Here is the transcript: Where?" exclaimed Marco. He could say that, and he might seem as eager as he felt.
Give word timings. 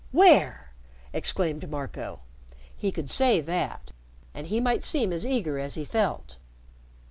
Where?" 0.11 0.71
exclaimed 1.13 1.69
Marco. 1.69 2.21
He 2.75 2.91
could 2.91 3.07
say 3.07 3.39
that, 3.39 3.91
and 4.33 4.47
he 4.47 4.59
might 4.59 4.83
seem 4.83 5.13
as 5.13 5.27
eager 5.27 5.59
as 5.59 5.75
he 5.75 5.85
felt. 5.85 6.37